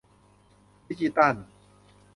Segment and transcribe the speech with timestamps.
[0.87, 1.35] ดิจิทัล